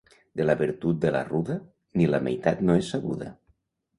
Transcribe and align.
De 0.39 0.45
la 0.45 0.53
virtut 0.61 0.99
de 1.03 1.11
la 1.15 1.21
ruda, 1.27 1.57
ni 2.01 2.09
la 2.13 2.21
meitat 2.29 2.65
no 2.69 2.79
és 2.85 2.91
sabuda. 2.95 3.31